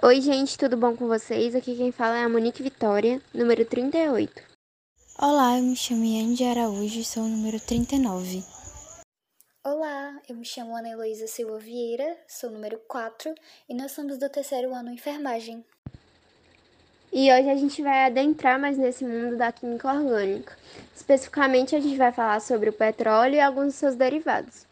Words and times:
Oi, 0.00 0.20
gente, 0.20 0.56
tudo 0.56 0.76
bom 0.76 0.94
com 0.94 1.08
vocês? 1.08 1.56
Aqui 1.56 1.74
quem 1.74 1.90
fala 1.90 2.18
é 2.18 2.22
a 2.22 2.28
Monique 2.28 2.62
Vitória, 2.62 3.20
número 3.34 3.64
38. 3.64 4.32
Olá, 5.18 5.58
eu 5.58 5.64
me 5.64 5.74
chamo 5.74 6.04
Iane 6.04 6.36
de 6.36 6.44
Araújo 6.44 7.00
e 7.00 7.04
sou 7.04 7.24
o 7.24 7.28
número 7.28 7.58
39. 7.58 8.44
Olá, 9.64 10.16
eu 10.28 10.36
me 10.36 10.44
chamo 10.44 10.76
Ana 10.76 10.90
Heloísa 10.90 11.26
Silva 11.26 11.58
Vieira, 11.58 12.16
sou 12.28 12.48
o 12.48 12.52
número 12.52 12.78
4 12.86 13.34
e 13.68 13.74
nós 13.74 13.90
somos 13.90 14.18
do 14.18 14.28
terceiro 14.30 14.72
ano 14.72 14.92
enfermagem. 14.92 15.64
E 17.12 17.32
hoje 17.32 17.50
a 17.50 17.56
gente 17.56 17.82
vai 17.82 18.04
adentrar 18.04 18.56
mais 18.56 18.78
nesse 18.78 19.04
mundo 19.04 19.36
da 19.36 19.50
química 19.50 19.92
orgânica. 19.92 20.56
Especificamente, 20.94 21.74
a 21.74 21.80
gente 21.80 21.96
vai 21.96 22.12
falar 22.12 22.40
sobre 22.40 22.70
o 22.70 22.72
petróleo 22.72 23.34
e 23.34 23.40
alguns 23.40 23.66
dos 23.66 23.74
seus 23.74 23.96
derivados. 23.96 24.64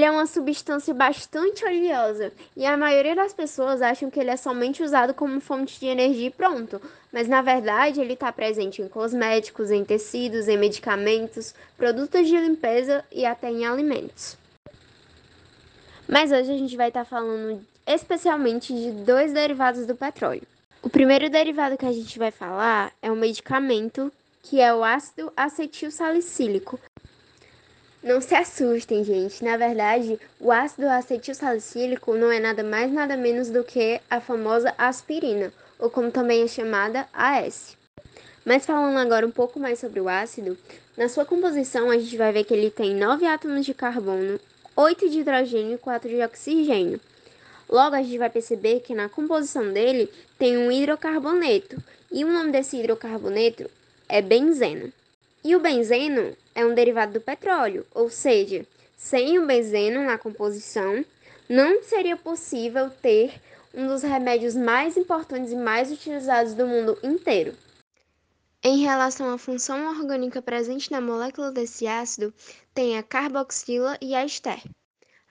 Ele 0.00 0.06
é 0.06 0.10
uma 0.10 0.24
substância 0.24 0.94
bastante 0.94 1.62
oleosa 1.62 2.32
e 2.56 2.64
a 2.64 2.74
maioria 2.74 3.14
das 3.14 3.34
pessoas 3.34 3.82
acham 3.82 4.08
que 4.08 4.18
ele 4.18 4.30
é 4.30 4.36
somente 4.38 4.82
usado 4.82 5.12
como 5.12 5.42
fonte 5.42 5.78
de 5.78 5.84
energia 5.84 6.28
e 6.28 6.30
pronto, 6.30 6.80
mas 7.12 7.28
na 7.28 7.42
verdade 7.42 8.00
ele 8.00 8.14
está 8.14 8.32
presente 8.32 8.80
em 8.80 8.88
cosméticos, 8.88 9.70
em 9.70 9.84
tecidos, 9.84 10.48
em 10.48 10.56
medicamentos, 10.56 11.54
produtos 11.76 12.26
de 12.26 12.34
limpeza 12.34 13.04
e 13.12 13.26
até 13.26 13.50
em 13.50 13.66
alimentos. 13.66 14.38
Mas 16.08 16.32
hoje 16.32 16.50
a 16.50 16.56
gente 16.56 16.78
vai 16.78 16.88
estar 16.88 17.04
tá 17.04 17.10
falando 17.10 17.62
especialmente 17.86 18.72
de 18.72 18.92
dois 19.04 19.34
derivados 19.34 19.84
do 19.84 19.94
petróleo. 19.94 20.46
O 20.80 20.88
primeiro 20.88 21.28
derivado 21.28 21.76
que 21.76 21.84
a 21.84 21.92
gente 21.92 22.18
vai 22.18 22.30
falar 22.30 22.90
é 23.02 23.12
um 23.12 23.16
medicamento 23.16 24.10
que 24.42 24.62
é 24.62 24.74
o 24.74 24.82
ácido 24.82 25.30
acetil 25.36 25.90
salicílico, 25.90 26.80
não 28.02 28.20
se 28.20 28.34
assustem, 28.34 29.04
gente. 29.04 29.44
Na 29.44 29.56
verdade, 29.56 30.18
o 30.38 30.50
ácido 30.50 30.88
acetil 30.88 31.34
salicílico 31.34 32.14
não 32.14 32.30
é 32.30 32.40
nada 32.40 32.62
mais 32.62 32.90
nada 32.92 33.16
menos 33.16 33.50
do 33.50 33.62
que 33.62 34.00
a 34.08 34.20
famosa 34.20 34.74
aspirina, 34.78 35.52
ou 35.78 35.90
como 35.90 36.10
também 36.10 36.42
é 36.42 36.48
chamada 36.48 37.06
AS. 37.12 37.76
Mas 38.44 38.64
falando 38.64 38.96
agora 38.96 39.26
um 39.26 39.30
pouco 39.30 39.60
mais 39.60 39.78
sobre 39.78 40.00
o 40.00 40.08
ácido, 40.08 40.56
na 40.96 41.08
sua 41.08 41.26
composição 41.26 41.90
a 41.90 41.98
gente 41.98 42.16
vai 42.16 42.32
ver 42.32 42.44
que 42.44 42.54
ele 42.54 42.70
tem 42.70 42.94
9 42.94 43.26
átomos 43.26 43.66
de 43.66 43.74
carbono, 43.74 44.40
8 44.74 45.10
de 45.10 45.20
hidrogênio 45.20 45.74
e 45.74 45.78
4 45.78 46.08
de 46.08 46.22
oxigênio. 46.22 47.00
Logo, 47.68 47.94
a 47.94 48.02
gente 48.02 48.18
vai 48.18 48.28
perceber 48.28 48.80
que 48.80 48.94
na 48.94 49.08
composição 49.08 49.72
dele 49.72 50.10
tem 50.38 50.58
um 50.58 50.72
hidrocarboneto, 50.72 51.80
e 52.10 52.24
o 52.24 52.32
nome 52.32 52.50
desse 52.50 52.76
hidrocarboneto 52.76 53.70
é 54.08 54.20
benzeno. 54.20 54.92
E 55.42 55.56
o 55.56 55.60
benzeno 55.60 56.36
é 56.54 56.66
um 56.66 56.74
derivado 56.74 57.14
do 57.14 57.20
petróleo, 57.20 57.86
ou 57.94 58.10
seja, 58.10 58.66
sem 58.96 59.38
o 59.38 59.46
benzeno 59.46 60.04
na 60.04 60.18
composição, 60.18 61.04
não 61.48 61.82
seria 61.82 62.16
possível 62.16 62.90
ter 62.90 63.40
um 63.72 63.86
dos 63.86 64.02
remédios 64.02 64.54
mais 64.54 64.96
importantes 64.96 65.52
e 65.52 65.56
mais 65.56 65.90
utilizados 65.90 66.52
do 66.52 66.66
mundo 66.66 66.98
inteiro. 67.02 67.56
Em 68.62 68.82
relação 68.82 69.32
à 69.32 69.38
função 69.38 69.88
orgânica 69.88 70.42
presente 70.42 70.92
na 70.92 71.00
molécula 71.00 71.50
desse 71.50 71.86
ácido, 71.86 72.34
tem 72.74 72.98
a 72.98 73.02
carboxila 73.02 73.96
e 74.02 74.14
a 74.14 74.22
ester. 74.22 74.62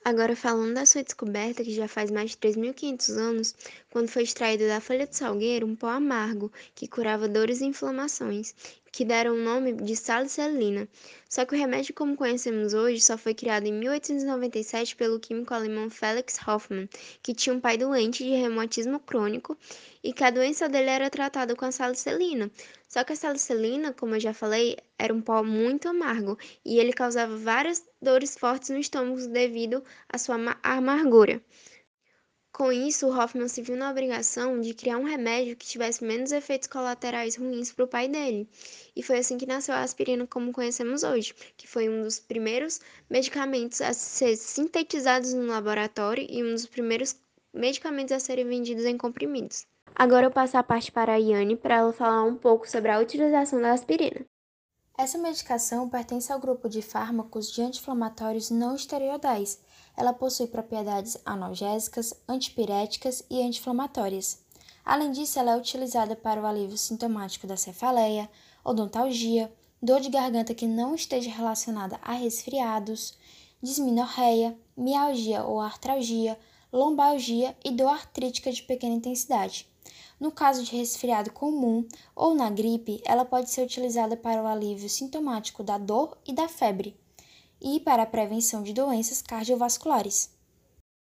Agora, 0.04 0.36
falando 0.36 0.74
da 0.74 0.86
sua 0.86 1.04
descoberta, 1.04 1.64
que 1.64 1.72
já 1.72 1.88
faz 1.88 2.10
mais 2.10 2.32
de 2.32 2.38
3.500 2.38 3.10
anos, 3.18 3.56
quando 3.92 4.08
foi 4.08 4.24
extraído 4.24 4.66
da 4.66 4.82
folha 4.82 5.06
de 5.06 5.16
salgueiro 5.16 5.68
um 5.68 5.76
pó 5.76 5.90
amargo 5.90 6.52
que 6.74 6.88
curava 6.88 7.28
dores 7.28 7.62
e 7.62 7.66
inflamações, 7.66 8.56
que 8.92 9.06
deram 9.06 9.34
o 9.34 9.38
nome 9.38 9.74
de 9.74 9.96
salicilina. 9.96 10.88
Só 11.30 11.46
que 11.46 11.56
o 11.56 11.58
remédio 11.58 11.94
como 11.94 12.16
conhecemos 12.16 12.74
hoje 12.74 13.02
só 13.02 13.18
foi 13.18 13.34
criado 13.34 13.66
em 13.66 13.74
1897 13.74 14.96
pelo 14.96 15.20
químico 15.20 15.54
alemão 15.54 15.90
Felix 15.90 16.40
Hoffmann, 16.48 16.90
que 17.22 17.34
tinha 17.34 17.56
um 17.56 17.60
pai 17.60 17.78
doente 17.78 18.24
de 18.24 18.32
reumatismo 18.32 19.00
crônico 19.00 19.58
e 20.04 20.12
que 20.12 20.24
a 20.24 20.32
doença 20.32 20.68
dele 20.68 20.90
era 20.90 21.10
tratada 21.10 21.56
com 21.56 21.66
a 21.66 21.72
salicilina. 21.72 22.50
Só 22.88 23.04
que 23.04 23.14
a 23.14 23.16
salicilina, 23.16 23.94
como 23.94 24.16
eu 24.16 24.20
já 24.20 24.34
falei, 24.34 24.78
era 24.98 25.14
um 25.14 25.22
pó 25.22 25.44
muito 25.44 25.88
amargo 25.88 26.38
e 26.66 26.80
ele 26.80 26.92
causava 26.92 27.38
várias 27.38 27.88
dores 28.02 28.36
fortes 28.36 28.70
no 28.70 28.80
estômago 28.80 29.28
devido 29.28 29.84
à 30.08 30.18
sua 30.18 30.36
amargura. 30.64 31.42
Com 32.60 32.74
isso, 32.74 33.08
Hoffman 33.08 33.48
se 33.48 33.62
viu 33.62 33.78
na 33.78 33.90
obrigação 33.90 34.60
de 34.60 34.74
criar 34.74 34.98
um 34.98 35.06
remédio 35.06 35.56
que 35.56 35.66
tivesse 35.66 36.04
menos 36.04 36.34
efeitos 36.34 36.68
colaterais 36.68 37.38
ruins 37.38 37.72
para 37.72 37.86
o 37.86 37.88
pai 37.88 38.10
dele. 38.10 38.50
E 38.94 39.02
foi 39.02 39.20
assim 39.20 39.38
que 39.38 39.46
nasceu 39.46 39.74
a 39.74 39.82
aspirina 39.82 40.28
como 40.28 40.52
conhecemos 40.52 41.04
hoje, 41.04 41.34
que 41.56 41.66
foi 41.66 41.88
um 41.88 42.02
dos 42.02 42.20
primeiros 42.20 42.82
medicamentos 43.10 43.80
a 43.80 43.94
ser 43.94 44.36
sintetizados 44.36 45.34
no 45.34 45.46
laboratório 45.46 46.28
e 46.30 46.44
um 46.44 46.52
dos 46.52 46.66
primeiros 46.66 47.16
medicamentos 47.54 48.12
a 48.12 48.20
serem 48.20 48.46
vendidos 48.46 48.84
em 48.84 48.98
comprimidos. 48.98 49.66
Agora 49.96 50.26
eu 50.26 50.32
passo 50.32 50.58
a 50.58 50.64
parte 50.64 50.92
para 50.92 51.14
a 51.14 51.18
Yane 51.18 51.56
para 51.56 51.78
ela 51.78 51.94
falar 51.94 52.26
um 52.26 52.36
pouco 52.36 52.70
sobre 52.70 52.92
a 52.92 53.00
utilização 53.00 53.62
da 53.62 53.72
aspirina. 53.72 54.26
Essa 55.02 55.18
medicação 55.18 55.88
pertence 55.88 56.30
ao 56.30 56.42
grupo 56.42 56.68
de 56.68 56.82
fármacos 56.82 57.50
de 57.50 57.62
anti-inflamatórios 57.62 58.50
não 58.50 58.76
esteroidais 58.76 59.58
ela 59.96 60.12
possui 60.12 60.46
propriedades 60.46 61.18
analgésicas, 61.26 62.14
antipiréticas 62.28 63.24
e 63.30 63.42
anti-inflamatórias. 63.42 64.44
Além 64.84 65.14
disso, 65.14 65.40
ela 65.40 65.52
é 65.52 65.58
utilizada 65.58 66.18
para 66.18 66.42
o 66.42 66.46
alívio 66.46 66.78
sintomático 66.78 67.48
da 67.48 67.56
cefaleia, 67.56 68.30
odontalgia, 68.62 69.50
dor 69.82 70.02
de 70.02 70.10
garganta 70.10 70.54
que 70.54 70.68
não 70.68 70.94
esteja 70.94 71.32
relacionada 71.32 71.98
a 72.02 72.12
resfriados, 72.12 73.18
disminorreia, 73.62 74.60
mialgia 74.76 75.46
ou 75.46 75.62
artralgia, 75.62 76.38
lombalgia 76.72 77.56
e 77.64 77.72
dor 77.72 77.90
artrítica 77.90 78.52
de 78.52 78.64
pequena 78.64 78.96
intensidade. 78.96 79.68
No 80.20 80.32
caso 80.32 80.64
de 80.64 80.76
resfriado 80.76 81.32
comum 81.32 81.88
ou 82.16 82.36
na 82.36 82.50
gripe, 82.50 83.02
ela 83.06 83.24
pode 83.24 83.50
ser 83.50 83.64
utilizada 83.64 84.18
para 84.18 84.44
o 84.44 84.48
alívio 84.48 84.90
sintomático 84.90 85.64
da 85.64 85.78
dor 85.78 86.18
e 86.28 86.34
da 86.34 86.48
febre 86.48 86.96
e 87.62 87.80
para 87.80 88.04
a 88.04 88.08
prevenção 88.08 88.62
de 88.64 88.74
doenças 88.74 89.22
cardiovasculares. 89.22 90.30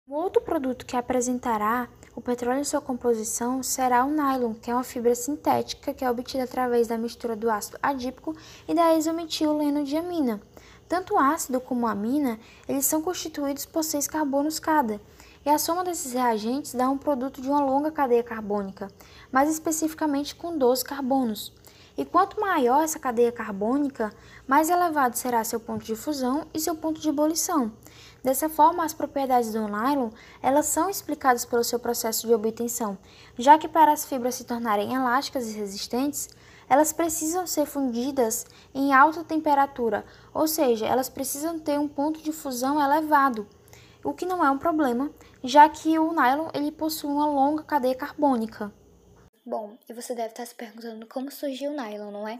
Um 0.07 0.13
outro 0.13 0.41
produto 0.41 0.85
que 0.85 0.95
apresentará 0.95 1.89
o 2.15 2.21
petróleo 2.21 2.61
em 2.61 2.63
sua 2.63 2.79
composição 2.79 3.61
será 3.61 4.05
o 4.05 4.09
nylon, 4.09 4.53
que 4.53 4.71
é 4.71 4.73
uma 4.73 4.83
fibra 4.83 5.13
sintética 5.13 5.93
que 5.93 6.03
é 6.03 6.09
obtida 6.09 6.45
através 6.45 6.87
da 6.87 6.97
mistura 6.97 7.35
do 7.35 7.49
ácido 7.49 7.77
adípico 7.83 8.35
e 8.67 8.73
da 8.73 8.95
isometillenodiamina. 8.95 10.41
Tanto 10.87 11.15
o 11.15 11.19
ácido 11.19 11.59
como 11.59 11.85
a 11.85 11.91
amina, 11.91 12.39
eles 12.67 12.85
são 12.85 13.01
constituídos 13.01 13.65
por 13.65 13.83
seis 13.83 14.07
carbonos 14.07 14.59
cada, 14.59 15.01
e 15.47 15.49
a 15.49 15.57
soma 15.57 15.81
desses 15.81 16.11
reagentes 16.11 16.73
dá 16.73 16.89
um 16.89 16.97
produto 16.97 17.39
de 17.41 17.47
uma 17.47 17.61
longa 17.61 17.89
cadeia 17.89 18.21
carbônica, 18.21 18.89
mais 19.31 19.49
especificamente 19.49 20.35
com 20.35 20.57
12 20.57 20.83
carbonos. 20.83 21.53
E 21.97 22.03
quanto 22.03 22.41
maior 22.41 22.83
essa 22.83 22.99
cadeia 22.99 23.31
carbônica, 23.31 24.11
mais 24.45 24.69
elevado 24.69 25.15
será 25.15 25.41
seu 25.45 25.57
ponto 25.57 25.85
de 25.85 25.95
fusão 25.95 26.45
e 26.53 26.59
seu 26.59 26.75
ponto 26.75 26.99
de 26.99 27.07
ebulição. 27.07 27.71
Dessa 28.21 28.49
forma, 28.49 28.83
as 28.83 28.93
propriedades 28.93 29.53
do 29.53 29.65
nylon 29.69 30.09
elas 30.43 30.65
são 30.65 30.89
explicadas 30.89 31.45
pelo 31.45 31.63
seu 31.63 31.79
processo 31.79 32.27
de 32.27 32.33
obtenção, 32.33 32.97
já 33.37 33.57
que 33.57 33.69
para 33.69 33.93
as 33.93 34.03
fibras 34.03 34.35
se 34.35 34.43
tornarem 34.43 34.93
elásticas 34.93 35.47
e 35.47 35.57
resistentes, 35.57 36.27
elas 36.67 36.91
precisam 36.91 37.47
ser 37.47 37.65
fundidas 37.65 38.45
em 38.75 38.93
alta 38.93 39.23
temperatura, 39.23 40.03
ou 40.33 40.45
seja, 40.45 40.85
elas 40.85 41.07
precisam 41.07 41.57
ter 41.57 41.79
um 41.79 41.87
ponto 41.87 42.21
de 42.21 42.33
fusão 42.33 42.83
elevado, 42.83 43.47
o 44.07 44.13
que 44.13 44.25
não 44.25 44.41
é 44.41 44.49
um 44.49 44.57
problema, 44.57 45.11
já 45.43 45.67
que 45.67 45.99
o 45.99 46.13
nylon 46.13 46.49
ele 46.53 46.71
possui 46.71 47.09
uma 47.09 47.27
longa 47.27 47.61
cadeia 47.63 47.93
carbônica. 47.93 48.71
Bom, 49.45 49.77
e 49.89 49.91
você 49.91 50.15
deve 50.15 50.29
estar 50.29 50.45
se 50.45 50.55
perguntando 50.55 51.05
como 51.07 51.29
surgiu 51.29 51.71
o 51.71 51.75
nylon, 51.75 52.09
não 52.09 52.25
é? 52.25 52.39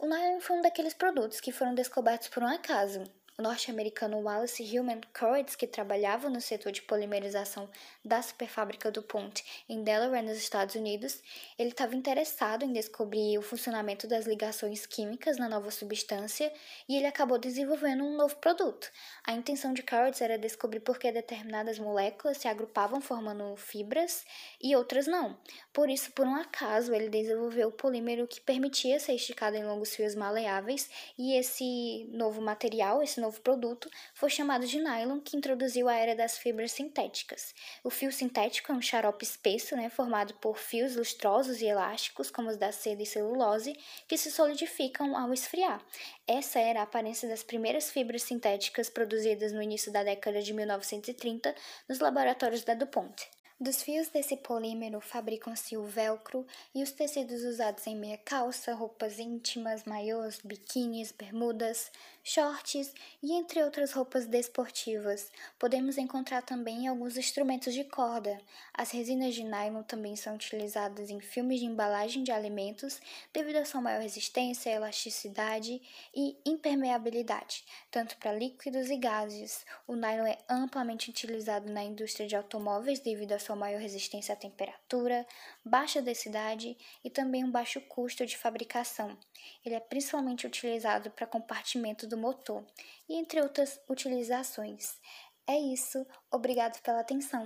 O 0.00 0.06
nylon 0.06 0.40
foi 0.40 0.56
um 0.56 0.62
daqueles 0.62 0.92
produtos 0.92 1.40
que 1.40 1.52
foram 1.52 1.76
descobertos 1.76 2.26
por 2.26 2.42
um 2.42 2.48
acaso, 2.48 3.04
o 3.40 3.42
norte-americano 3.42 4.18
Wallace 4.18 4.62
Hillman 4.62 5.00
Cordes, 5.18 5.56
que 5.56 5.66
trabalhava 5.66 6.28
no 6.28 6.42
setor 6.42 6.70
de 6.72 6.82
polimerização 6.82 7.70
da 8.04 8.20
superfábrica 8.20 8.90
do 8.90 9.02
Ponte 9.02 9.64
em 9.66 9.82
Delaware, 9.82 10.22
nos 10.22 10.36
Estados 10.36 10.74
Unidos, 10.74 11.22
ele 11.58 11.70
estava 11.70 11.96
interessado 11.96 12.64
em 12.64 12.72
descobrir 12.72 13.38
o 13.38 13.42
funcionamento 13.42 14.06
das 14.06 14.26
ligações 14.26 14.84
químicas 14.84 15.38
na 15.38 15.48
nova 15.48 15.70
substância 15.70 16.52
e 16.86 16.96
ele 16.96 17.06
acabou 17.06 17.38
desenvolvendo 17.38 18.04
um 18.04 18.14
novo 18.14 18.36
produto. 18.36 18.90
A 19.26 19.32
intenção 19.32 19.72
de 19.72 19.82
Cordes 19.82 20.20
era 20.20 20.36
descobrir 20.38 20.80
por 20.80 20.98
que 20.98 21.10
determinadas 21.10 21.78
moléculas 21.78 22.36
se 22.36 22.46
agrupavam 22.46 23.00
formando 23.00 23.56
fibras 23.56 24.22
e 24.62 24.76
outras 24.76 25.06
não. 25.06 25.38
Por 25.72 25.88
isso, 25.88 26.12
por 26.12 26.26
um 26.26 26.34
acaso, 26.34 26.94
ele 26.94 27.08
desenvolveu 27.08 27.68
o 27.68 27.72
polímero 27.72 28.26
que 28.26 28.40
permitia 28.40 29.00
ser 29.00 29.14
esticado 29.14 29.56
em 29.56 29.64
longos 29.64 29.94
fios 29.94 30.14
maleáveis 30.14 30.90
e 31.18 31.34
esse 31.38 32.06
novo 32.12 32.42
material, 32.42 33.02
esse 33.02 33.18
novo 33.18 33.29
novo 33.30 33.40
produto 33.42 33.88
foi 34.12 34.28
chamado 34.28 34.66
de 34.66 34.80
nylon, 34.80 35.20
que 35.20 35.36
introduziu 35.36 35.88
a 35.88 35.94
era 35.94 36.16
das 36.16 36.36
fibras 36.36 36.72
sintéticas. 36.72 37.54
O 37.84 37.88
fio 37.88 38.10
sintético 38.10 38.72
é 38.72 38.74
um 38.74 38.82
xarope 38.82 39.24
espesso, 39.24 39.76
né, 39.76 39.88
formado 39.88 40.34
por 40.34 40.58
fios 40.58 40.96
lustrosos 40.96 41.60
e 41.60 41.66
elásticos, 41.66 42.28
como 42.28 42.50
os 42.50 42.56
da 42.56 42.72
seda 42.72 43.02
e 43.02 43.06
celulose, 43.06 43.78
que 44.08 44.18
se 44.18 44.32
solidificam 44.32 45.16
ao 45.16 45.32
esfriar. 45.32 45.80
Essa 46.26 46.58
era 46.58 46.80
a 46.80 46.82
aparência 46.82 47.28
das 47.28 47.44
primeiras 47.44 47.88
fibras 47.90 48.24
sintéticas 48.24 48.90
produzidas 48.90 49.52
no 49.52 49.62
início 49.62 49.92
da 49.92 50.02
década 50.02 50.42
de 50.42 50.52
1930 50.52 51.54
nos 51.88 52.00
laboratórios 52.00 52.64
da 52.64 52.74
DuPont. 52.74 53.14
Dos 53.62 53.82
fios 53.82 54.08
desse 54.08 54.38
polímero 54.38 55.02
fabricam-se 55.02 55.76
o 55.76 55.84
velcro 55.84 56.46
e 56.74 56.82
os 56.82 56.92
tecidos 56.92 57.44
usados 57.44 57.86
em 57.86 57.94
meia 57.94 58.16
calça, 58.16 58.72
roupas 58.72 59.18
íntimas, 59.18 59.84
maiôs, 59.84 60.40
biquínis, 60.42 61.12
bermudas, 61.12 61.92
shorts 62.32 62.94
e 63.20 63.32
entre 63.32 63.60
outras 63.60 63.92
roupas 63.92 64.24
desportivas. 64.24 65.28
Podemos 65.58 65.98
encontrar 65.98 66.42
também 66.42 66.86
alguns 66.86 67.16
instrumentos 67.16 67.74
de 67.74 67.82
corda. 67.82 68.40
As 68.72 68.92
resinas 68.92 69.34
de 69.34 69.42
nylon 69.42 69.82
também 69.82 70.14
são 70.14 70.36
utilizadas 70.36 71.10
em 71.10 71.18
filmes 71.18 71.58
de 71.58 71.66
embalagem 71.66 72.22
de 72.22 72.30
alimentos 72.30 73.00
devido 73.32 73.56
à 73.56 73.64
sua 73.64 73.80
maior 73.80 74.00
resistência, 74.00 74.70
elasticidade 74.70 75.82
e 76.14 76.36
impermeabilidade, 76.46 77.64
tanto 77.90 78.16
para 78.18 78.32
líquidos 78.32 78.90
e 78.90 78.96
gases. 78.96 79.66
O 79.88 79.96
nylon 79.96 80.26
é 80.26 80.38
amplamente 80.48 81.10
utilizado 81.10 81.68
na 81.68 81.82
indústria 81.82 82.28
de 82.28 82.36
automóveis 82.36 83.00
devido 83.00 83.32
à 83.32 83.40
sua 83.40 83.56
maior 83.56 83.80
resistência 83.80 84.34
à 84.34 84.36
temperatura, 84.36 85.26
baixa 85.64 86.00
densidade 86.00 86.78
e 87.02 87.10
também 87.10 87.44
um 87.44 87.50
baixo 87.50 87.80
custo 87.80 88.24
de 88.24 88.36
fabricação. 88.36 89.18
Ele 89.64 89.74
é 89.74 89.80
principalmente 89.80 90.46
utilizado 90.46 91.10
para 91.10 91.26
compartimento 91.26 92.06
do 92.06 92.19
motor 92.20 92.64
e 93.08 93.14
entre 93.14 93.40
outras 93.40 93.80
utilizações. 93.88 94.98
É 95.46 95.58
isso, 95.58 96.06
obrigado 96.30 96.80
pela 96.82 97.00
atenção. 97.00 97.38